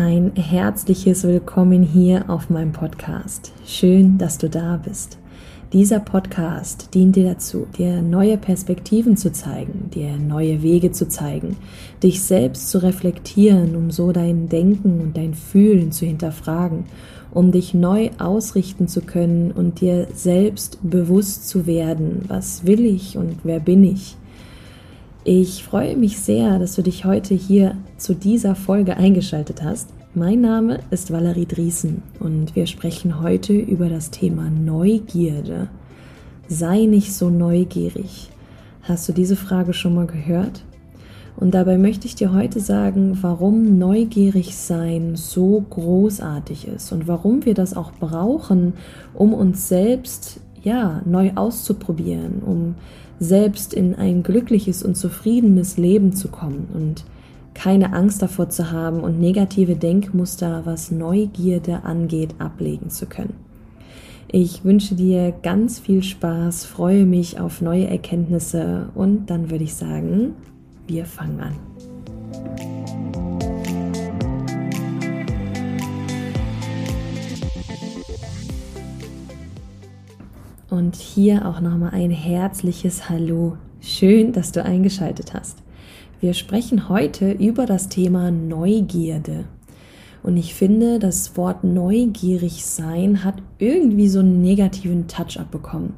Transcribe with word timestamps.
Ein 0.00 0.36
herzliches 0.36 1.24
Willkommen 1.24 1.82
hier 1.82 2.30
auf 2.30 2.50
meinem 2.50 2.70
Podcast. 2.70 3.52
Schön, 3.66 4.16
dass 4.16 4.38
du 4.38 4.48
da 4.48 4.76
bist. 4.76 5.18
Dieser 5.72 5.98
Podcast 5.98 6.94
dient 6.94 7.16
dir 7.16 7.24
dazu, 7.24 7.66
dir 7.76 8.00
neue 8.00 8.38
Perspektiven 8.38 9.16
zu 9.16 9.32
zeigen, 9.32 9.90
dir 9.92 10.16
neue 10.16 10.62
Wege 10.62 10.92
zu 10.92 11.08
zeigen, 11.08 11.56
dich 12.00 12.22
selbst 12.22 12.70
zu 12.70 12.80
reflektieren, 12.80 13.74
um 13.74 13.90
so 13.90 14.12
dein 14.12 14.48
Denken 14.48 15.00
und 15.00 15.16
dein 15.16 15.34
Fühlen 15.34 15.90
zu 15.90 16.06
hinterfragen, 16.06 16.84
um 17.32 17.50
dich 17.50 17.74
neu 17.74 18.10
ausrichten 18.20 18.86
zu 18.86 19.00
können 19.00 19.50
und 19.50 19.80
dir 19.80 20.06
selbst 20.14 20.78
bewusst 20.80 21.48
zu 21.48 21.66
werden, 21.66 22.24
was 22.28 22.64
will 22.64 22.86
ich 22.86 23.18
und 23.18 23.38
wer 23.42 23.58
bin 23.58 23.82
ich. 23.82 24.16
Ich 25.30 25.62
freue 25.62 25.94
mich 25.94 26.20
sehr, 26.20 26.58
dass 26.58 26.76
du 26.76 26.82
dich 26.82 27.04
heute 27.04 27.34
hier 27.34 27.76
zu 27.98 28.14
dieser 28.14 28.54
Folge 28.54 28.96
eingeschaltet 28.96 29.62
hast. 29.62 29.90
Mein 30.14 30.40
Name 30.40 30.80
ist 30.90 31.12
Valerie 31.12 31.44
Driesen 31.44 32.02
und 32.18 32.56
wir 32.56 32.66
sprechen 32.66 33.20
heute 33.20 33.52
über 33.52 33.90
das 33.90 34.10
Thema 34.10 34.48
Neugierde. 34.48 35.68
Sei 36.48 36.86
nicht 36.86 37.12
so 37.12 37.28
neugierig. 37.28 38.30
Hast 38.80 39.06
du 39.06 39.12
diese 39.12 39.36
Frage 39.36 39.74
schon 39.74 39.94
mal 39.96 40.06
gehört? 40.06 40.64
Und 41.36 41.52
dabei 41.52 41.76
möchte 41.76 42.06
ich 42.06 42.14
dir 42.14 42.32
heute 42.32 42.60
sagen, 42.60 43.18
warum 43.20 43.76
neugierig 43.78 44.56
sein 44.56 45.14
so 45.14 45.62
großartig 45.68 46.68
ist 46.68 46.90
und 46.90 47.06
warum 47.06 47.44
wir 47.44 47.52
das 47.52 47.76
auch 47.76 47.92
brauchen, 47.92 48.72
um 49.12 49.34
uns 49.34 49.68
selbst 49.68 50.40
ja 50.64 51.02
neu 51.04 51.32
auszuprobieren, 51.34 52.42
um 52.44 52.74
selbst 53.20 53.74
in 53.74 53.94
ein 53.94 54.22
glückliches 54.22 54.82
und 54.82 54.96
zufriedenes 54.96 55.76
Leben 55.76 56.12
zu 56.14 56.28
kommen 56.28 56.68
und 56.74 57.04
keine 57.54 57.92
Angst 57.92 58.22
davor 58.22 58.50
zu 58.50 58.70
haben 58.70 59.00
und 59.00 59.18
negative 59.18 59.74
Denkmuster, 59.74 60.62
was 60.64 60.92
Neugierde 60.92 61.82
angeht, 61.84 62.36
ablegen 62.38 62.90
zu 62.90 63.06
können. 63.06 63.34
Ich 64.30 64.62
wünsche 64.62 64.94
dir 64.94 65.32
ganz 65.42 65.78
viel 65.78 66.02
Spaß, 66.02 66.66
freue 66.66 67.06
mich 67.06 67.40
auf 67.40 67.60
neue 67.60 67.88
Erkenntnisse 67.88 68.90
und 68.94 69.26
dann 69.30 69.50
würde 69.50 69.64
ich 69.64 69.74
sagen, 69.74 70.34
wir 70.86 71.06
fangen 71.06 71.40
an. 71.40 73.07
Und 80.70 80.96
hier 80.96 81.48
auch 81.48 81.60
nochmal 81.60 81.92
ein 81.92 82.10
herzliches 82.10 83.08
Hallo. 83.08 83.56
Schön, 83.80 84.32
dass 84.32 84.52
du 84.52 84.62
eingeschaltet 84.62 85.32
hast. 85.32 85.62
Wir 86.20 86.34
sprechen 86.34 86.90
heute 86.90 87.32
über 87.32 87.64
das 87.64 87.88
Thema 87.88 88.30
Neugierde. 88.30 89.46
Und 90.22 90.36
ich 90.36 90.54
finde, 90.54 90.98
das 90.98 91.38
Wort 91.38 91.64
neugierig 91.64 92.66
sein 92.66 93.24
hat 93.24 93.36
irgendwie 93.58 94.08
so 94.08 94.18
einen 94.18 94.42
negativen 94.42 95.08
Touch 95.08 95.40
abbekommen. 95.40 95.94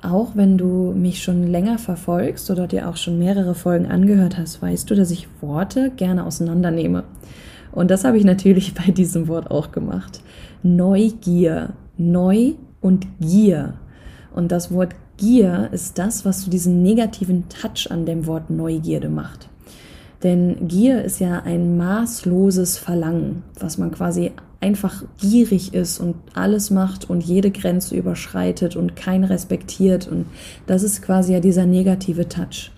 Auch 0.00 0.36
wenn 0.36 0.56
du 0.56 0.92
mich 0.94 1.20
schon 1.20 1.48
länger 1.48 1.78
verfolgst 1.78 2.52
oder 2.52 2.68
dir 2.68 2.88
auch 2.88 2.96
schon 2.96 3.18
mehrere 3.18 3.56
Folgen 3.56 3.86
angehört 3.86 4.38
hast, 4.38 4.62
weißt 4.62 4.88
du, 4.88 4.94
dass 4.94 5.10
ich 5.10 5.26
Worte 5.40 5.90
gerne 5.90 6.24
auseinandernehme. 6.24 7.02
Und 7.72 7.90
das 7.90 8.04
habe 8.04 8.16
ich 8.16 8.24
natürlich 8.24 8.74
bei 8.86 8.92
diesem 8.92 9.26
Wort 9.26 9.50
auch 9.50 9.72
gemacht. 9.72 10.22
Neugier, 10.62 11.70
neu 11.96 12.52
und 12.80 13.08
Gier. 13.18 13.74
Und 14.38 14.52
das 14.52 14.70
Wort 14.70 14.94
Gier 15.16 15.68
ist 15.72 15.98
das, 15.98 16.24
was 16.24 16.42
so 16.42 16.50
diesen 16.52 16.80
negativen 16.80 17.48
Touch 17.48 17.90
an 17.90 18.06
dem 18.06 18.24
Wort 18.28 18.50
Neugierde 18.50 19.08
macht. 19.08 19.48
Denn 20.22 20.68
Gier 20.68 21.02
ist 21.02 21.18
ja 21.18 21.40
ein 21.40 21.76
maßloses 21.76 22.78
Verlangen, 22.78 23.42
was 23.58 23.78
man 23.78 23.90
quasi 23.90 24.30
einfach 24.60 25.02
gierig 25.20 25.74
ist 25.74 25.98
und 25.98 26.14
alles 26.34 26.70
macht 26.70 27.10
und 27.10 27.24
jede 27.24 27.50
Grenze 27.50 27.96
überschreitet 27.96 28.76
und 28.76 28.94
kein 28.94 29.24
respektiert. 29.24 30.06
Und 30.06 30.26
das 30.68 30.84
ist 30.84 31.02
quasi 31.02 31.32
ja 31.32 31.40
dieser 31.40 31.66
negative 31.66 32.28
Touch. 32.28 32.70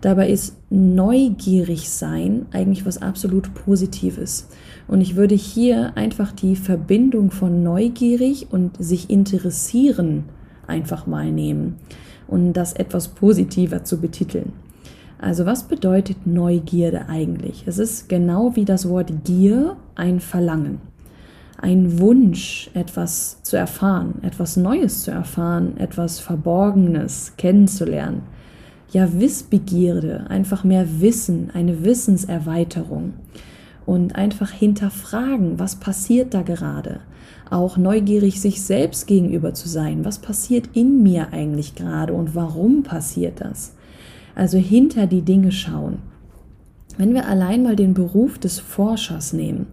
Dabei 0.00 0.28
ist 0.28 0.56
neugierig 0.70 1.88
sein 1.88 2.46
eigentlich 2.50 2.84
was 2.84 3.00
absolut 3.00 3.54
Positives. 3.54 4.48
Und 4.88 5.02
ich 5.02 5.14
würde 5.14 5.36
hier 5.36 5.96
einfach 5.96 6.32
die 6.32 6.56
Verbindung 6.56 7.30
von 7.30 7.62
neugierig 7.62 8.48
und 8.50 8.72
sich 8.80 9.08
interessieren 9.08 10.24
einfach 10.66 11.06
mal 11.06 11.30
nehmen 11.30 11.76
und 12.26 12.52
das 12.54 12.72
etwas 12.72 13.08
positiver 13.08 13.84
zu 13.84 14.00
betiteln. 14.00 14.52
Also 15.18 15.46
was 15.46 15.64
bedeutet 15.64 16.26
Neugierde 16.26 17.08
eigentlich? 17.08 17.64
Es 17.66 17.78
ist 17.78 18.08
genau 18.08 18.54
wie 18.54 18.64
das 18.64 18.88
Wort 18.88 19.24
Gier 19.24 19.76
ein 19.94 20.20
Verlangen, 20.20 20.80
ein 21.58 21.98
Wunsch, 21.98 22.70
etwas 22.74 23.42
zu 23.42 23.56
erfahren, 23.56 24.16
etwas 24.22 24.56
Neues 24.56 25.04
zu 25.04 25.10
erfahren, 25.10 25.78
etwas 25.78 26.20
Verborgenes 26.20 27.32
kennenzulernen. 27.38 28.22
Ja, 28.90 29.18
Wissbegierde, 29.18 30.26
einfach 30.28 30.64
mehr 30.64 31.00
Wissen, 31.00 31.50
eine 31.52 31.82
Wissenserweiterung 31.84 33.14
und 33.86 34.14
einfach 34.14 34.50
hinterfragen, 34.50 35.58
was 35.58 35.76
passiert 35.76 36.34
da 36.34 36.42
gerade? 36.42 37.00
Auch 37.50 37.76
neugierig 37.76 38.40
sich 38.40 38.62
selbst 38.62 39.06
gegenüber 39.06 39.54
zu 39.54 39.68
sein. 39.68 40.04
Was 40.04 40.18
passiert 40.18 40.70
in 40.74 41.02
mir 41.02 41.32
eigentlich 41.32 41.74
gerade 41.74 42.12
und 42.12 42.34
warum 42.34 42.82
passiert 42.82 43.40
das? 43.40 43.74
Also 44.34 44.58
hinter 44.58 45.06
die 45.06 45.22
Dinge 45.22 45.52
schauen. 45.52 45.98
Wenn 46.98 47.12
wir 47.12 47.28
allein 47.28 47.62
mal 47.62 47.76
den 47.76 47.92
Beruf 47.92 48.38
des 48.38 48.58
Forschers 48.58 49.34
nehmen. 49.34 49.66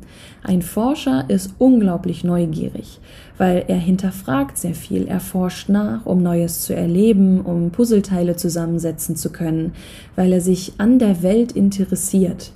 Ein 0.43 0.61
Forscher 0.61 1.29
ist 1.29 1.53
unglaublich 1.57 2.25
neugierig, 2.25 2.99
weil 3.37 3.63
er 3.69 3.77
hinterfragt 3.77 4.57
sehr 4.57 4.75
viel, 4.75 5.07
er 5.07 5.21
forscht 5.21 5.69
nach, 5.69 6.05
um 6.05 6.21
Neues 6.21 6.61
zu 6.63 6.75
erleben, 6.75 7.39
um 7.39 7.71
Puzzleteile 7.71 8.35
zusammensetzen 8.35 9.15
zu 9.15 9.31
können, 9.31 9.71
weil 10.17 10.33
er 10.33 10.41
sich 10.41 10.73
an 10.79 10.99
der 10.99 11.23
Welt 11.23 11.53
interessiert. 11.53 12.51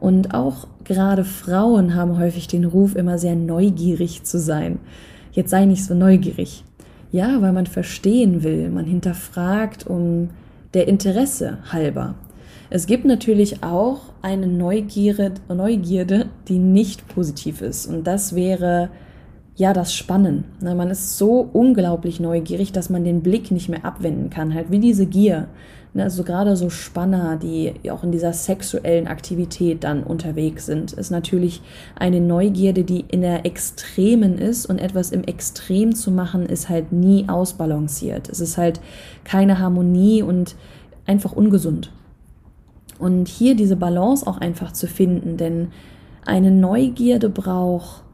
Und 0.00 0.34
auch 0.34 0.66
gerade 0.84 1.24
Frauen 1.24 1.94
haben 1.94 2.18
häufig 2.18 2.48
den 2.48 2.64
Ruf, 2.64 2.96
immer 2.96 3.18
sehr 3.18 3.36
neugierig 3.36 4.24
zu 4.24 4.38
sein. 4.38 4.78
Jetzt 5.32 5.50
sei 5.50 5.66
nicht 5.66 5.84
so 5.84 5.94
neugierig. 5.94 6.64
Ja, 7.12 7.42
weil 7.42 7.52
man 7.52 7.66
verstehen 7.66 8.42
will, 8.42 8.70
man 8.70 8.86
hinterfragt 8.86 9.86
um 9.86 10.30
der 10.74 10.88
Interesse 10.88 11.58
halber. 11.70 12.14
Es 12.70 12.86
gibt 12.86 13.04
natürlich 13.04 13.62
auch 13.64 14.00
eine 14.22 14.46
Neugierde, 14.46 15.32
Neugierde, 15.48 16.26
die 16.48 16.58
nicht 16.58 17.08
positiv 17.08 17.62
ist. 17.62 17.86
Und 17.86 18.06
das 18.06 18.34
wäre 18.36 18.90
ja 19.56 19.72
das 19.72 19.92
Spannen. 19.92 20.44
Man 20.60 20.88
ist 20.88 21.18
so 21.18 21.48
unglaublich 21.52 22.20
neugierig, 22.20 22.70
dass 22.72 22.88
man 22.88 23.04
den 23.04 23.22
Blick 23.22 23.50
nicht 23.50 23.68
mehr 23.68 23.84
abwenden 23.84 24.30
kann. 24.30 24.54
Halt 24.54 24.70
wie 24.70 24.78
diese 24.78 25.06
Gier. 25.06 25.48
Ne, 25.92 26.04
also 26.04 26.22
gerade 26.22 26.56
so 26.56 26.70
Spanner, 26.70 27.36
die 27.36 27.72
auch 27.90 28.04
in 28.04 28.12
dieser 28.12 28.32
sexuellen 28.32 29.08
Aktivität 29.08 29.82
dann 29.82 30.04
unterwegs 30.04 30.66
sind, 30.66 30.92
ist 30.92 31.10
natürlich 31.10 31.62
eine 31.96 32.20
Neugierde, 32.20 32.84
die 32.84 33.04
in 33.08 33.22
der 33.22 33.44
Extremen 33.44 34.38
ist 34.38 34.66
und 34.66 34.78
etwas 34.78 35.10
im 35.10 35.24
Extrem 35.24 35.94
zu 35.94 36.12
machen, 36.12 36.46
ist 36.46 36.68
halt 36.68 36.92
nie 36.92 37.28
ausbalanciert. 37.28 38.28
Es 38.28 38.40
ist 38.40 38.56
halt 38.56 38.80
keine 39.24 39.58
Harmonie 39.58 40.22
und 40.22 40.54
einfach 41.06 41.32
ungesund. 41.32 41.90
Und 43.00 43.26
hier 43.26 43.56
diese 43.56 43.76
Balance 43.76 44.24
auch 44.26 44.38
einfach 44.38 44.72
zu 44.72 44.86
finden, 44.86 45.38
denn 45.38 45.72
eine 46.24 46.52
Neugierde 46.52 47.30
braucht 47.30 48.04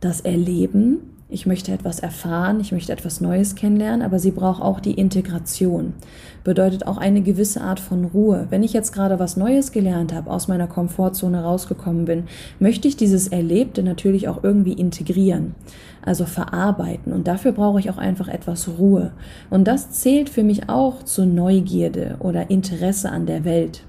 das 0.00 0.22
Erleben, 0.22 1.19
ich 1.30 1.46
möchte 1.46 1.72
etwas 1.72 2.00
erfahren, 2.00 2.60
ich 2.60 2.72
möchte 2.72 2.92
etwas 2.92 3.20
Neues 3.20 3.54
kennenlernen, 3.54 4.02
aber 4.02 4.18
sie 4.18 4.32
braucht 4.32 4.60
auch 4.60 4.80
die 4.80 4.94
Integration. 4.94 5.94
Bedeutet 6.42 6.86
auch 6.86 6.98
eine 6.98 7.22
gewisse 7.22 7.60
Art 7.60 7.78
von 7.78 8.04
Ruhe. 8.04 8.46
Wenn 8.50 8.64
ich 8.64 8.72
jetzt 8.72 8.92
gerade 8.92 9.18
was 9.18 9.36
Neues 9.36 9.70
gelernt 9.70 10.12
habe, 10.12 10.30
aus 10.30 10.48
meiner 10.48 10.66
Komfortzone 10.66 11.42
rausgekommen 11.42 12.04
bin, 12.04 12.24
möchte 12.58 12.88
ich 12.88 12.96
dieses 12.96 13.28
Erlebte 13.28 13.82
natürlich 13.84 14.26
auch 14.26 14.42
irgendwie 14.42 14.72
integrieren, 14.72 15.54
also 16.02 16.24
verarbeiten. 16.24 17.12
Und 17.12 17.28
dafür 17.28 17.52
brauche 17.52 17.78
ich 17.78 17.90
auch 17.90 17.98
einfach 17.98 18.28
etwas 18.28 18.68
Ruhe. 18.78 19.12
Und 19.50 19.68
das 19.68 19.90
zählt 19.92 20.30
für 20.30 20.42
mich 20.42 20.68
auch 20.68 21.04
zu 21.04 21.26
Neugierde 21.26 22.16
oder 22.18 22.50
Interesse 22.50 23.10
an 23.10 23.26
der 23.26 23.44
Welt. 23.44 23.84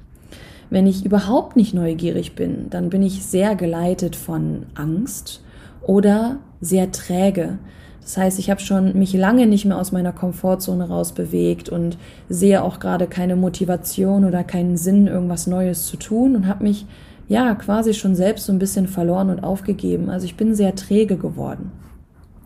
Wenn 0.69 0.85
ich 0.85 1.05
überhaupt 1.05 1.55
nicht 1.55 1.73
neugierig 1.73 2.35
bin, 2.35 2.69
dann 2.69 2.89
bin 2.89 3.01
ich 3.01 3.25
sehr 3.25 3.55
geleitet 3.55 4.15
von 4.15 4.67
Angst 4.75 5.41
oder 5.81 6.37
sehr 6.59 6.91
träge. 6.91 7.57
Das 8.01 8.17
heißt, 8.17 8.39
ich 8.39 8.49
habe 8.49 8.59
schon 8.59 8.97
mich 8.97 9.13
lange 9.13 9.45
nicht 9.45 9.65
mehr 9.65 9.77
aus 9.77 9.91
meiner 9.91 10.11
Komfortzone 10.11 10.87
rausbewegt 10.87 11.69
und 11.69 11.97
sehe 12.29 12.63
auch 12.63 12.79
gerade 12.79 13.07
keine 13.07 13.35
Motivation 13.35 14.25
oder 14.25 14.43
keinen 14.43 14.75
Sinn, 14.75 15.07
irgendwas 15.07 15.47
Neues 15.47 15.85
zu 15.85 15.97
tun 15.97 16.35
und 16.35 16.47
habe 16.47 16.63
mich 16.63 16.85
ja 17.27 17.53
quasi 17.55 17.93
schon 17.93 18.15
selbst 18.15 18.45
so 18.45 18.51
ein 18.51 18.59
bisschen 18.59 18.87
verloren 18.87 19.29
und 19.29 19.43
aufgegeben. 19.43 20.09
Also 20.09 20.25
ich 20.25 20.35
bin 20.35 20.55
sehr 20.55 20.75
träge 20.75 21.15
geworden. 21.15 21.71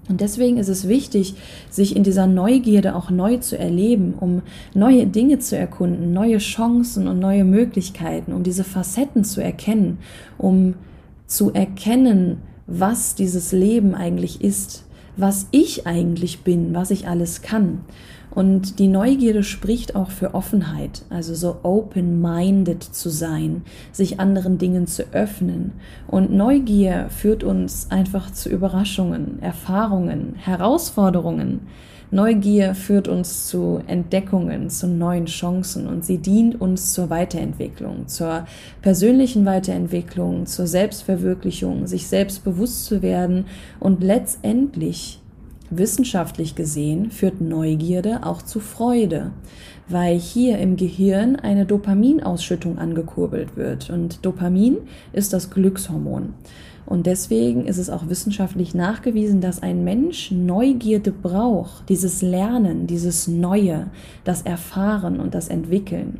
Und 0.07 0.21
deswegen 0.21 0.57
ist 0.57 0.69
es 0.69 0.87
wichtig, 0.87 1.35
sich 1.69 1.95
in 1.95 2.03
dieser 2.03 2.27
Neugierde 2.27 2.95
auch 2.95 3.09
neu 3.09 3.37
zu 3.37 3.57
erleben, 3.57 4.13
um 4.19 4.43
neue 4.75 5.07
Dinge 5.07 5.39
zu 5.39 5.57
erkunden, 5.57 6.13
neue 6.13 6.37
Chancen 6.37 7.07
und 7.07 7.17
neue 7.17 7.43
Möglichkeiten, 7.43 8.31
um 8.31 8.43
diese 8.43 8.63
Facetten 8.63 9.23
zu 9.23 9.41
erkennen, 9.41 9.97
um 10.37 10.75
zu 11.25 11.51
erkennen, 11.51 12.37
was 12.67 13.15
dieses 13.15 13.51
Leben 13.51 13.95
eigentlich 13.95 14.41
ist, 14.41 14.85
was 15.17 15.47
ich 15.51 15.87
eigentlich 15.87 16.41
bin, 16.43 16.73
was 16.73 16.91
ich 16.91 17.07
alles 17.07 17.41
kann. 17.41 17.81
Und 18.31 18.79
die 18.79 18.89
Neugierde 18.89 19.43
spricht 19.43 19.95
auch 19.95 20.09
für 20.11 20.33
Offenheit, 20.33 21.03
also 21.09 21.33
so 21.33 21.59
open-minded 21.63 22.83
zu 22.83 23.09
sein, 23.09 23.63
sich 23.93 24.19
anderen 24.19 24.57
Dingen 24.57 24.87
zu 24.87 25.03
öffnen. 25.13 25.71
Und 26.07 26.33
Neugier 26.33 27.07
führt 27.09 27.45
uns 27.45 27.91
einfach 27.91 28.31
zu 28.31 28.49
Überraschungen, 28.49 29.41
Erfahrungen, 29.41 30.35
Herausforderungen. 30.35 31.61
Neugier 32.11 32.75
führt 32.75 33.07
uns 33.07 33.47
zu 33.47 33.81
Entdeckungen, 33.87 34.69
zu 34.69 34.87
neuen 34.87 35.25
Chancen 35.25 35.87
und 35.87 36.05
sie 36.05 36.17
dient 36.17 36.59
uns 36.61 36.93
zur 36.93 37.09
Weiterentwicklung, 37.09 38.07
zur 38.07 38.45
persönlichen 38.81 39.45
Weiterentwicklung, 39.45 40.45
zur 40.45 40.67
Selbstverwirklichung, 40.67 41.87
sich 41.87 42.07
selbst 42.07 42.43
bewusst 42.43 42.85
zu 42.85 43.01
werden 43.01 43.45
und 43.79 44.03
letztendlich 44.03 45.19
Wissenschaftlich 45.71 46.53
gesehen 46.53 47.09
führt 47.09 47.41
Neugierde 47.41 48.19
auch 48.23 48.43
zu 48.43 48.59
Freude, 48.59 49.31
weil 49.87 50.17
hier 50.17 50.59
im 50.59 50.75
Gehirn 50.75 51.35
eine 51.37 51.65
Dopaminausschüttung 51.65 52.77
angekurbelt 52.77 53.57
wird. 53.57 53.89
Und 53.89 54.23
Dopamin 54.23 54.77
ist 55.11 55.33
das 55.33 55.49
Glückshormon. 55.49 56.35
Und 56.85 57.07
deswegen 57.07 57.65
ist 57.65 57.77
es 57.77 57.89
auch 57.89 58.09
wissenschaftlich 58.09 58.75
nachgewiesen, 58.75 59.41
dass 59.41 59.63
ein 59.63 59.83
Mensch 59.83 60.31
Neugierde 60.31 61.11
braucht, 61.11 61.89
dieses 61.89 62.21
Lernen, 62.21 62.85
dieses 62.85 63.27
Neue, 63.27 63.87
das 64.23 64.43
Erfahren 64.43 65.19
und 65.19 65.33
das 65.33 65.47
Entwickeln. 65.47 66.19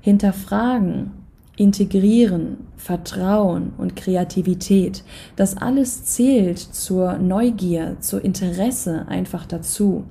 Hinterfragen, 0.00 1.10
Integrieren, 1.56 2.58
Vertrauen 2.76 3.72
und 3.78 3.96
Kreativität, 3.96 5.02
das 5.34 5.56
alles 5.56 6.04
zählt 6.04 6.58
zur 6.58 7.18
Neugier, 7.18 7.96
zur 8.00 8.24
Interesse 8.24 9.06
einfach 9.08 9.44
dazu. 9.44 10.04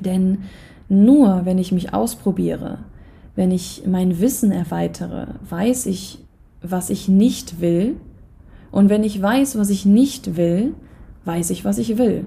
Denn 0.00 0.42
nur 0.90 1.46
wenn 1.46 1.58
ich 1.58 1.72
mich 1.72 1.94
ausprobiere, 1.94 2.80
wenn 3.36 3.50
ich 3.50 3.84
mein 3.86 4.20
Wissen 4.20 4.52
erweitere, 4.52 5.28
weiß 5.48 5.86
ich, 5.86 6.18
was 6.62 6.90
ich 6.90 7.08
nicht 7.08 7.60
will. 7.60 7.96
Und 8.70 8.88
wenn 8.88 9.04
ich 9.04 9.20
weiß, 9.20 9.58
was 9.58 9.70
ich 9.70 9.84
nicht 9.84 10.36
will, 10.36 10.74
weiß 11.24 11.50
ich, 11.50 11.64
was 11.64 11.78
ich 11.78 11.98
will. 11.98 12.26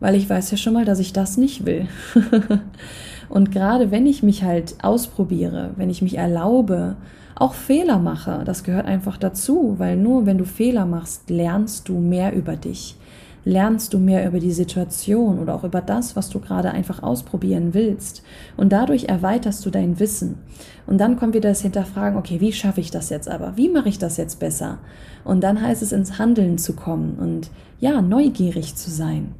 Weil 0.00 0.14
ich 0.14 0.28
weiß 0.28 0.50
ja 0.50 0.56
schon 0.56 0.74
mal, 0.74 0.84
dass 0.84 0.98
ich 0.98 1.12
das 1.12 1.36
nicht 1.36 1.66
will. 1.66 1.86
und 3.28 3.52
gerade 3.52 3.90
wenn 3.90 4.06
ich 4.06 4.22
mich 4.22 4.42
halt 4.42 4.76
ausprobiere, 4.82 5.70
wenn 5.76 5.90
ich 5.90 6.02
mich 6.02 6.18
erlaube, 6.18 6.96
auch 7.36 7.54
Fehler 7.54 7.98
mache. 7.98 8.42
Das 8.44 8.62
gehört 8.62 8.86
einfach 8.86 9.16
dazu, 9.16 9.74
weil 9.78 9.96
nur 9.96 10.26
wenn 10.26 10.38
du 10.38 10.44
Fehler 10.44 10.86
machst, 10.86 11.30
lernst 11.30 11.88
du 11.88 11.98
mehr 11.98 12.34
über 12.34 12.56
dich. 12.56 12.96
Lernst 13.44 13.92
du 13.92 13.98
mehr 13.98 14.26
über 14.26 14.40
die 14.40 14.52
Situation 14.52 15.38
oder 15.38 15.54
auch 15.54 15.64
über 15.64 15.82
das, 15.82 16.16
was 16.16 16.30
du 16.30 16.40
gerade 16.40 16.70
einfach 16.70 17.02
ausprobieren 17.02 17.74
willst. 17.74 18.22
Und 18.56 18.72
dadurch 18.72 19.04
erweiterst 19.04 19.64
du 19.66 19.70
dein 19.70 20.00
Wissen. 20.00 20.38
Und 20.86 20.98
dann 20.98 21.16
kommt 21.16 21.34
wieder 21.34 21.50
das 21.50 21.60
Hinterfragen, 21.60 22.18
okay, 22.18 22.40
wie 22.40 22.52
schaffe 22.52 22.80
ich 22.80 22.90
das 22.90 23.10
jetzt 23.10 23.28
aber? 23.28 23.56
Wie 23.56 23.68
mache 23.68 23.88
ich 23.88 23.98
das 23.98 24.16
jetzt 24.16 24.40
besser? 24.40 24.78
Und 25.24 25.42
dann 25.42 25.60
heißt 25.60 25.82
es 25.82 25.92
ins 25.92 26.18
Handeln 26.18 26.56
zu 26.56 26.74
kommen 26.74 27.16
und 27.18 27.50
ja, 27.80 28.00
neugierig 28.00 28.76
zu 28.76 28.90
sein. 28.90 29.34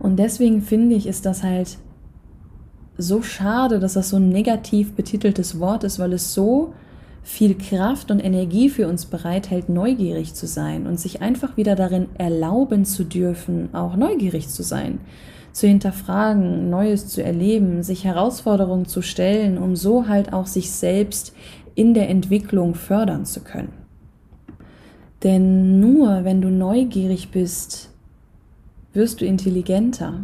Und 0.00 0.16
deswegen 0.16 0.62
finde 0.62 0.96
ich, 0.96 1.06
ist 1.06 1.26
das 1.26 1.44
halt 1.44 1.78
so 2.98 3.22
schade, 3.22 3.78
dass 3.78 3.94
das 3.94 4.08
so 4.08 4.16
ein 4.16 4.28
negativ 4.28 4.94
betiteltes 4.94 5.60
Wort 5.60 5.84
ist, 5.84 5.98
weil 5.98 6.12
es 6.12 6.34
so 6.34 6.74
viel 7.22 7.56
Kraft 7.56 8.10
und 8.10 8.20
Energie 8.20 8.68
für 8.68 8.88
uns 8.88 9.06
bereithält, 9.06 9.68
neugierig 9.68 10.34
zu 10.34 10.46
sein 10.46 10.86
und 10.86 10.98
sich 10.98 11.22
einfach 11.22 11.56
wieder 11.56 11.76
darin 11.76 12.08
erlauben 12.18 12.84
zu 12.84 13.04
dürfen, 13.04 13.72
auch 13.74 13.96
neugierig 13.96 14.48
zu 14.48 14.62
sein, 14.62 15.00
zu 15.52 15.66
hinterfragen, 15.66 16.68
Neues 16.70 17.08
zu 17.08 17.22
erleben, 17.22 17.82
sich 17.82 18.04
Herausforderungen 18.04 18.86
zu 18.86 19.02
stellen, 19.02 19.58
um 19.58 19.76
so 19.76 20.08
halt 20.08 20.32
auch 20.32 20.46
sich 20.46 20.70
selbst 20.70 21.34
in 21.74 21.94
der 21.94 22.08
Entwicklung 22.08 22.74
fördern 22.74 23.24
zu 23.24 23.40
können. 23.40 23.72
Denn 25.22 25.78
nur 25.78 26.24
wenn 26.24 26.40
du 26.40 26.48
neugierig 26.48 27.30
bist, 27.30 27.90
wirst 28.92 29.20
du 29.20 29.24
intelligenter, 29.24 30.14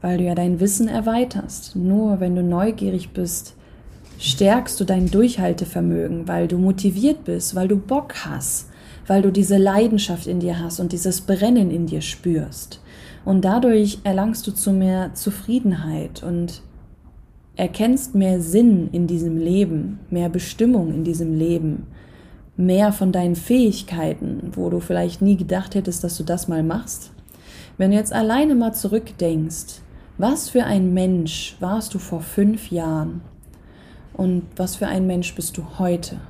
weil 0.00 0.18
du 0.18 0.24
ja 0.24 0.34
dein 0.34 0.58
Wissen 0.58 0.88
erweiterst. 0.88 1.76
Nur 1.76 2.20
wenn 2.20 2.34
du 2.34 2.42
neugierig 2.42 3.10
bist, 3.10 3.55
stärkst 4.18 4.78
du 4.80 4.84
dein 4.84 5.10
Durchhaltevermögen, 5.10 6.28
weil 6.28 6.48
du 6.48 6.58
motiviert 6.58 7.24
bist, 7.24 7.54
weil 7.54 7.68
du 7.68 7.76
Bock 7.76 8.14
hast, 8.24 8.68
weil 9.06 9.22
du 9.22 9.30
diese 9.30 9.56
Leidenschaft 9.56 10.26
in 10.26 10.40
dir 10.40 10.58
hast 10.58 10.80
und 10.80 10.92
dieses 10.92 11.20
Brennen 11.20 11.70
in 11.70 11.86
dir 11.86 12.00
spürst. 12.00 12.80
Und 13.24 13.44
dadurch 13.44 13.98
erlangst 14.04 14.46
du 14.46 14.52
zu 14.52 14.72
mehr 14.72 15.14
Zufriedenheit 15.14 16.22
und 16.22 16.62
erkennst 17.56 18.14
mehr 18.14 18.40
Sinn 18.40 18.88
in 18.92 19.06
diesem 19.06 19.36
Leben, 19.36 19.98
mehr 20.10 20.28
Bestimmung 20.28 20.92
in 20.92 21.04
diesem 21.04 21.36
Leben, 21.36 21.86
mehr 22.56 22.92
von 22.92 23.12
deinen 23.12 23.36
Fähigkeiten, 23.36 24.52
wo 24.54 24.70
du 24.70 24.80
vielleicht 24.80 25.22
nie 25.22 25.36
gedacht 25.36 25.74
hättest, 25.74 26.04
dass 26.04 26.16
du 26.16 26.22
das 26.22 26.48
mal 26.48 26.62
machst. 26.62 27.12
Wenn 27.78 27.90
du 27.90 27.96
jetzt 27.96 28.12
alleine 28.12 28.54
mal 28.54 28.72
zurückdenkst, 28.72 29.80
was 30.18 30.48
für 30.48 30.64
ein 30.64 30.94
Mensch 30.94 31.56
warst 31.60 31.92
du 31.92 31.98
vor 31.98 32.20
fünf 32.20 32.70
Jahren 32.70 33.20
und 34.16 34.44
was 34.56 34.76
für 34.76 34.86
ein 34.86 35.06
Mensch 35.06 35.34
bist 35.34 35.56
du 35.56 35.78
heute? 35.78 36.20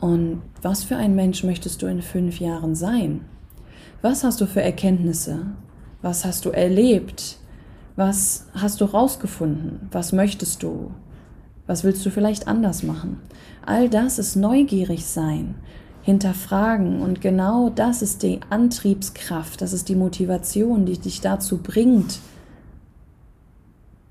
Und 0.00 0.42
was 0.62 0.84
für 0.84 0.96
ein 0.96 1.14
Mensch 1.14 1.44
möchtest 1.44 1.82
du 1.82 1.86
in 1.86 2.02
fünf 2.02 2.40
Jahren 2.40 2.74
sein? 2.74 3.24
Was 4.02 4.24
hast 4.24 4.40
du 4.40 4.46
für 4.46 4.62
Erkenntnisse? 4.62 5.46
Was 6.02 6.24
hast 6.24 6.44
du 6.44 6.50
erlebt? 6.50 7.36
Was 7.96 8.46
hast 8.54 8.80
du 8.80 8.86
rausgefunden? 8.86 9.88
Was 9.92 10.12
möchtest 10.12 10.62
du? 10.62 10.90
Was 11.66 11.84
willst 11.84 12.04
du 12.06 12.10
vielleicht 12.10 12.48
anders 12.48 12.82
machen? 12.82 13.20
All 13.64 13.88
das 13.88 14.18
ist 14.18 14.36
neugierig 14.36 15.04
sein 15.04 15.54
hinterfragen. 16.02 17.00
Und 17.00 17.20
genau 17.20 17.70
das 17.70 18.02
ist 18.02 18.22
die 18.22 18.40
Antriebskraft, 18.50 19.60
das 19.60 19.72
ist 19.72 19.88
die 19.88 19.96
Motivation, 19.96 20.86
die 20.86 20.98
dich 20.98 21.20
dazu 21.20 21.58
bringt, 21.58 22.18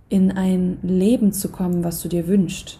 in 0.09 0.31
ein 0.31 0.80
Leben 0.81 1.31
zu 1.31 1.49
kommen, 1.49 1.83
was 1.83 2.01
du 2.01 2.09
dir 2.09 2.28
wünschst. 2.28 2.80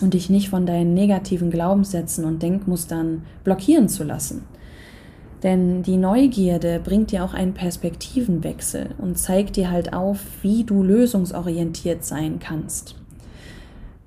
Und 0.00 0.14
dich 0.14 0.30
nicht 0.30 0.48
von 0.50 0.66
deinen 0.66 0.94
negativen 0.94 1.50
Glaubenssätzen 1.50 2.24
und 2.24 2.42
Denkmustern 2.42 3.22
blockieren 3.42 3.88
zu 3.88 4.04
lassen. 4.04 4.44
Denn 5.42 5.82
die 5.82 5.96
Neugierde 5.96 6.80
bringt 6.82 7.10
dir 7.12 7.24
auch 7.24 7.34
einen 7.34 7.54
Perspektivenwechsel 7.54 8.90
und 8.98 9.18
zeigt 9.18 9.56
dir 9.56 9.70
halt 9.70 9.92
auf, 9.92 10.20
wie 10.42 10.64
du 10.64 10.82
lösungsorientiert 10.82 12.04
sein 12.04 12.38
kannst. 12.38 12.96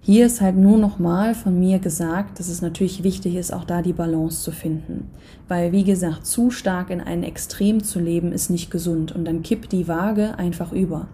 Hier 0.03 0.25
ist 0.25 0.41
halt 0.41 0.57
nur 0.57 0.79
nochmal 0.79 1.35
von 1.35 1.59
mir 1.59 1.77
gesagt, 1.77 2.39
dass 2.39 2.47
es 2.47 2.61
natürlich 2.61 3.03
wichtig 3.03 3.35
ist, 3.35 3.53
auch 3.53 3.63
da 3.63 3.83
die 3.83 3.93
Balance 3.93 4.41
zu 4.41 4.51
finden. 4.51 5.11
Weil, 5.47 5.71
wie 5.71 5.83
gesagt, 5.83 6.25
zu 6.25 6.49
stark 6.49 6.89
in 6.89 7.01
ein 7.01 7.23
Extrem 7.23 7.83
zu 7.83 7.99
leben 7.99 8.31
ist 8.31 8.49
nicht 8.49 8.71
gesund 8.71 9.11
und 9.11 9.25
dann 9.25 9.43
kippt 9.43 9.71
die 9.71 9.87
Waage 9.87 10.37
einfach 10.39 10.71
über. 10.71 11.07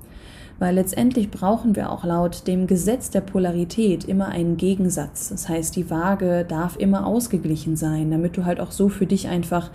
Weil 0.59 0.75
letztendlich 0.75 1.29
brauchen 1.29 1.75
wir 1.75 1.91
auch 1.91 2.03
laut 2.03 2.47
dem 2.47 2.65
Gesetz 2.65 3.11
der 3.11 3.21
Polarität 3.21 4.05
immer 4.05 4.29
einen 4.29 4.57
Gegensatz. 4.57 5.29
Das 5.29 5.47
heißt, 5.47 5.75
die 5.75 5.89
Waage 5.91 6.45
darf 6.47 6.77
immer 6.77 7.05
ausgeglichen 7.05 7.75
sein, 7.75 8.09
damit 8.09 8.37
du 8.37 8.45
halt 8.45 8.59
auch 8.59 8.71
so 8.71 8.89
für 8.89 9.05
dich 9.05 9.27
einfach 9.27 9.69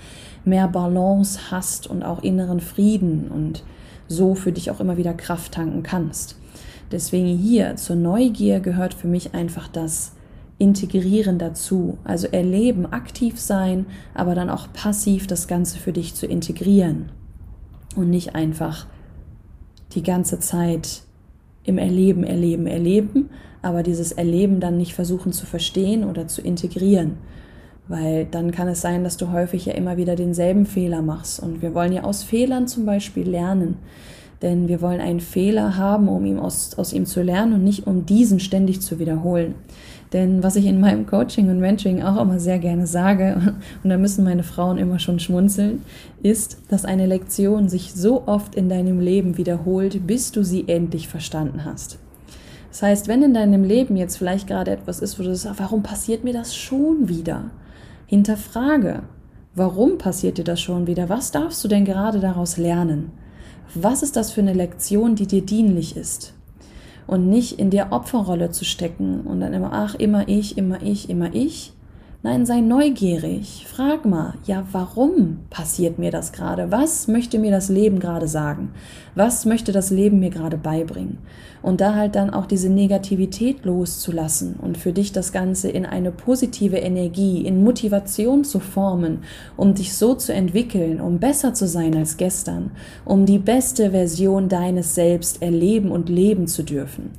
mehr 0.45 0.67
Balance 0.67 1.51
hast 1.51 1.87
und 1.87 2.03
auch 2.03 2.23
inneren 2.23 2.61
Frieden 2.61 3.31
und 3.31 3.63
so 4.09 4.35
für 4.35 4.51
dich 4.51 4.71
auch 4.71 4.81
immer 4.81 4.97
wieder 4.97 5.15
Kraft 5.15 5.53
tanken 5.53 5.83
kannst. 5.85 6.37
Deswegen 6.91 7.39
hier 7.39 7.77
zur 7.77 7.97
Neugier 7.97 8.61
gehört 8.61 8.93
für 8.93 9.09
mich 9.09 9.35
einfach 9.35 9.69
das 9.69 10.13
Integrieren 10.59 11.39
dazu. 11.39 11.99
Also 12.05 12.29
erleben, 12.29 12.87
aktiv 12.93 13.41
sein, 13.41 13.87
aber 14.15 14.35
dann 14.35 14.51
auch 14.51 14.73
passiv 14.73 15.27
das 15.27 15.49
Ganze 15.49 15.79
für 15.79 15.93
dich 15.93 16.15
zu 16.15 16.27
integrieren. 16.27 17.11
Und 17.97 18.11
nicht 18.11 18.35
einfach 18.35 18.87
die 19.95 20.03
ganze 20.03 20.39
Zeit 20.39 21.03
im 21.65 21.79
Erleben, 21.79 22.25
Erleben, 22.25 22.67
Erleben, 22.67 23.31
aber 23.63 23.83
dieses 23.83 24.13
Erleben 24.13 24.61
dann 24.61 24.77
nicht 24.77 24.95
versuchen 24.95 25.33
zu 25.33 25.47
verstehen 25.47 26.05
oder 26.05 26.27
zu 26.27 26.43
integrieren. 26.43 27.19
Weil 27.89 28.27
dann 28.27 28.51
kann 28.51 28.69
es 28.69 28.81
sein, 28.81 29.05
dass 29.05 29.17
du 29.17 29.33
häufig 29.33 29.67
ja 29.67 29.75
immer 29.75 29.97
wieder 29.97 30.17
denselben 30.17 30.67
Fehler 30.67 31.03
machst. 31.03 31.41
Und 31.41 31.63
wir 31.63 31.75
wollen 31.75 31.93
ja 31.93 32.05
aus 32.05 32.23
Fehlern 32.23 32.67
zum 32.67 32.87
Beispiel 32.87 33.29
lernen. 33.29 33.77
Denn 34.41 34.67
wir 34.67 34.81
wollen 34.81 35.01
einen 35.01 35.21
Fehler 35.21 35.77
haben, 35.77 36.09
um 36.09 36.25
ihm 36.25 36.39
aus, 36.39 36.77
aus 36.77 36.93
ihm 36.93 37.07
zu 37.07 37.23
lernen 37.23 37.55
und 37.55 37.65
nicht 37.65 37.87
um 37.87 38.07
diesen 38.07 38.41
ständig 38.41 38.81
zu 38.81 38.99
wiederholen. 38.99 39.55
Denn 40.13 40.43
was 40.43 40.57
ich 40.57 40.67
in 40.67 40.81
meinem 40.81 41.07
Coaching 41.07 41.49
und 41.49 41.59
Mentoring 41.59 42.03
auch 42.03 42.21
immer 42.21 42.39
sehr 42.39 42.59
gerne 42.59 42.87
sage, 42.87 43.55
und 43.83 43.91
da 43.91 43.97
müssen 43.97 44.25
meine 44.25 44.43
Frauen 44.43 44.79
immer 44.79 44.99
schon 44.99 45.19
schmunzeln, 45.19 45.83
ist, 46.23 46.59
dass 46.69 46.85
eine 46.85 47.07
Lektion 47.07 47.69
sich 47.69 47.95
so 47.95 48.27
oft 48.27 48.55
in 48.55 48.69
deinem 48.69 49.01
Leben 49.01 49.39
wiederholt, 49.39 50.07
bis 50.07 50.33
du 50.33 50.45
sie 50.45 50.69
endlich 50.69 51.09
verstanden 51.09 51.65
hast. 51.65 51.99
Das 52.71 52.83
heißt, 52.83 53.09
wenn 53.09 53.23
in 53.23 53.35
deinem 53.35 53.65
Leben 53.65 53.97
jetzt 53.97 54.17
vielleicht 54.17 54.47
gerade 54.47 54.71
etwas 54.71 55.01
ist, 55.01 55.19
wo 55.19 55.23
du 55.23 55.35
sagst, 55.37 55.61
warum 55.61 55.83
passiert 55.83 56.25
mir 56.25 56.33
das 56.33 56.55
schon 56.55 57.09
wieder? 57.09 57.51
Hinterfrage, 58.07 59.03
warum 59.55 59.99
passiert 59.99 60.39
dir 60.39 60.45
das 60.45 60.61
schon 60.61 60.87
wieder? 60.87 61.09
Was 61.09 61.31
darfst 61.31 61.63
du 61.65 61.69
denn 61.69 61.85
gerade 61.85 62.21
daraus 62.21 62.57
lernen? 62.57 63.11
Was 63.75 64.03
ist 64.03 64.17
das 64.17 64.31
für 64.31 64.41
eine 64.41 64.53
Lektion, 64.53 65.17
die 65.17 65.27
dir 65.27 65.43
dienlich 65.43 65.97
ist? 65.97 66.35
Und 67.13 67.29
nicht 67.29 67.59
in 67.59 67.69
der 67.69 67.93
Opferrolle 67.93 68.53
zu 68.53 68.65
stecken 68.65 69.21
und 69.27 69.41
dann 69.41 69.53
immer, 69.53 69.71
ach, 69.75 69.95
immer 69.95 70.29
ich, 70.29 70.57
immer 70.57 70.81
ich, 70.81 71.11
immer 71.11 71.35
ich, 71.35 71.75
Nein, 72.25 72.47
sei 72.47 72.61
neugierig. 72.61 73.67
Frag 73.69 74.05
mal, 74.05 74.35
ja, 74.47 74.65
warum 74.71 75.41
passiert 75.51 75.99
mir 75.99 76.13
das 76.13 76.31
gerade? 76.31 76.71
Was 76.71 77.09
möchte 77.09 77.41
mir 77.41 77.51
das 77.51 77.69
Leben 77.69 77.99
gerade 77.99 78.29
sagen? 78.29 78.71
Was 79.17 79.45
möchte 79.45 79.73
das 79.73 79.91
Leben 79.91 80.21
mir 80.21 80.31
gerade 80.31 80.57
beibringen? 80.57 81.19
Und 81.63 81.81
da 81.81 81.97
halt 81.97 82.15
dann 82.15 82.31
auch 82.31 82.47
diese 82.47 82.69
Negativität 82.69 83.65
loszulassen 83.65 84.55
und 84.55 84.79
für 84.79 84.93
dich 84.93 85.11
das 85.11 85.33
Ganze 85.33 85.69
in 85.69 85.85
eine 85.85 86.13
positive 86.13 86.77
Energie, 86.77 87.45
in 87.45 87.65
Motivation 87.65 88.45
zu 88.45 88.61
formen, 88.61 89.25
um 89.57 89.75
dich 89.75 89.93
so 89.97 90.15
zu 90.15 90.33
entwickeln, 90.33 91.01
um 91.01 91.19
besser 91.19 91.55
zu 91.55 91.67
sein 91.67 91.97
als 91.97 92.19
gestern, 92.19 92.71
um 93.05 93.27
die 93.27 93.41
beste 93.41 93.91
Version 93.91 94.49
deines 94.49 94.95
Selbst 94.95 95.43
erleben 95.43 95.91
und 95.91 96.09
leben 96.09 96.47
zu 96.47 96.63
dürfen. 96.63 97.11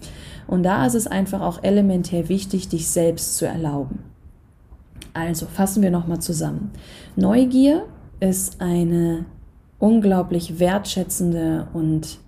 Und 0.48 0.64
da 0.64 0.86
ist 0.86 0.96
es 0.96 1.08
einfach 1.08 1.42
auch 1.42 1.62
elementär 1.62 2.30
wichtig, 2.30 2.70
dich 2.70 2.90
selbst 2.90 3.36
zu 3.36 3.46
erlauben. 3.46 4.13
Also 5.14 5.46
fassen 5.46 5.84
wir 5.84 5.92
nochmal 5.92 6.20
zusammen. 6.20 6.72
Neugier 7.16 7.86
ist 8.20 8.62
eine 8.62 9.26
unglaublich 9.80 10.60
wertschätzende 10.60 11.68
und 11.74 12.20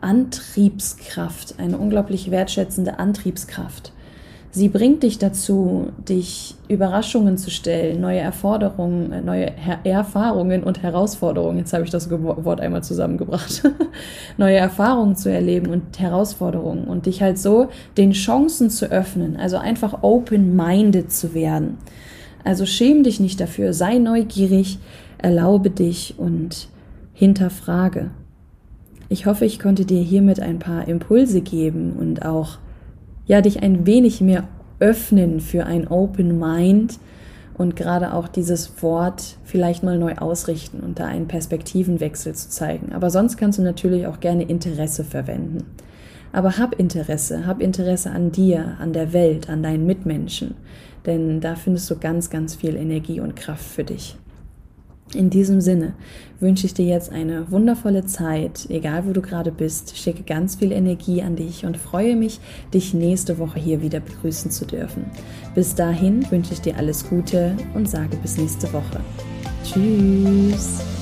Antriebskraft, 0.00 1.58
eine 1.58 1.78
unglaublich 1.78 2.30
wertschätzende 2.30 2.98
Antriebskraft. 2.98 3.92
Sie 4.54 4.68
bringt 4.68 5.02
dich 5.02 5.16
dazu, 5.16 5.88
dich 6.06 6.56
Überraschungen 6.68 7.38
zu 7.38 7.50
stellen, 7.50 8.02
neue 8.02 8.18
Erforderungen, 8.18 9.10
äh, 9.10 9.22
neue 9.22 9.50
Her 9.50 9.78
Erfahrungen 9.84 10.62
und 10.62 10.82
Herausforderungen. 10.82 11.56
Jetzt 11.56 11.72
habe 11.72 11.84
ich 11.84 11.90
das 11.90 12.10
Wort 12.10 12.60
einmal 12.60 12.84
zusammengebracht. 12.84 13.62
neue 14.36 14.56
Erfahrungen 14.56 15.16
zu 15.16 15.32
erleben 15.32 15.70
und 15.70 15.98
Herausforderungen 15.98 16.84
und 16.84 17.06
dich 17.06 17.22
halt 17.22 17.38
so 17.38 17.70
den 17.96 18.12
Chancen 18.12 18.68
zu 18.68 18.90
öffnen, 18.90 19.38
also 19.38 19.56
einfach 19.56 20.02
open-minded 20.02 21.10
zu 21.10 21.32
werden. 21.32 21.78
Also 22.44 22.66
schäm 22.66 23.04
dich 23.04 23.20
nicht 23.20 23.40
dafür, 23.40 23.72
sei 23.72 23.96
neugierig, 23.96 24.78
erlaube 25.16 25.70
dich 25.70 26.16
und 26.18 26.68
hinterfrage. 27.14 28.10
Ich 29.08 29.24
hoffe, 29.24 29.46
ich 29.46 29.58
konnte 29.58 29.86
dir 29.86 30.02
hiermit 30.02 30.40
ein 30.40 30.58
paar 30.58 30.88
Impulse 30.88 31.40
geben 31.40 31.94
und 31.98 32.26
auch 32.26 32.58
ja, 33.26 33.40
dich 33.40 33.62
ein 33.62 33.86
wenig 33.86 34.20
mehr 34.20 34.48
öffnen 34.80 35.40
für 35.40 35.64
ein 35.64 35.86
Open 35.88 36.38
Mind 36.38 36.98
und 37.54 37.76
gerade 37.76 38.14
auch 38.14 38.28
dieses 38.28 38.82
Wort 38.82 39.36
vielleicht 39.44 39.82
mal 39.82 39.98
neu 39.98 40.14
ausrichten 40.16 40.80
und 40.80 40.98
da 40.98 41.06
einen 41.06 41.28
Perspektivenwechsel 41.28 42.34
zu 42.34 42.48
zeigen. 42.50 42.92
Aber 42.92 43.10
sonst 43.10 43.36
kannst 43.36 43.58
du 43.58 43.62
natürlich 43.62 44.06
auch 44.06 44.20
gerne 44.20 44.42
Interesse 44.42 45.04
verwenden. 45.04 45.64
Aber 46.32 46.56
hab 46.56 46.78
Interesse, 46.78 47.46
hab 47.46 47.60
Interesse 47.60 48.10
an 48.10 48.32
dir, 48.32 48.76
an 48.80 48.92
der 48.92 49.12
Welt, 49.12 49.50
an 49.50 49.62
deinen 49.62 49.86
Mitmenschen, 49.86 50.54
denn 51.04 51.40
da 51.40 51.56
findest 51.56 51.90
du 51.90 51.98
ganz, 51.98 52.30
ganz 52.30 52.54
viel 52.54 52.74
Energie 52.74 53.20
und 53.20 53.36
Kraft 53.36 53.64
für 53.64 53.84
dich. 53.84 54.16
In 55.14 55.28
diesem 55.28 55.60
Sinne 55.60 55.94
wünsche 56.40 56.66
ich 56.66 56.74
dir 56.74 56.86
jetzt 56.86 57.12
eine 57.12 57.50
wundervolle 57.50 58.06
Zeit, 58.06 58.66
egal 58.70 59.06
wo 59.06 59.12
du 59.12 59.20
gerade 59.20 59.52
bist. 59.52 59.96
Schicke 59.96 60.22
ganz 60.22 60.56
viel 60.56 60.72
Energie 60.72 61.22
an 61.22 61.36
dich 61.36 61.66
und 61.66 61.76
freue 61.76 62.16
mich, 62.16 62.40
dich 62.72 62.94
nächste 62.94 63.38
Woche 63.38 63.60
hier 63.60 63.82
wieder 63.82 64.00
begrüßen 64.00 64.50
zu 64.50 64.64
dürfen. 64.64 65.04
Bis 65.54 65.74
dahin 65.74 66.30
wünsche 66.30 66.54
ich 66.54 66.60
dir 66.60 66.76
alles 66.76 67.08
Gute 67.08 67.56
und 67.74 67.88
sage 67.88 68.16
bis 68.22 68.38
nächste 68.38 68.72
Woche. 68.72 69.00
Tschüss. 69.64 71.01